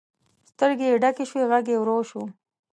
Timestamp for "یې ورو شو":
1.71-2.21